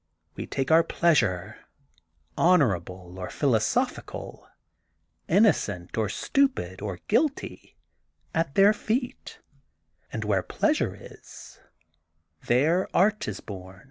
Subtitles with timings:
[0.01, 1.57] ^*' We take our pleasure,
[2.35, 4.47] honorable, or philo sophical,
[5.27, 7.77] innocent or stupid or guilty,
[8.33, 9.41] at their feet,
[10.11, 11.59] and where pleasure is,
[12.47, 13.79] there art is bom.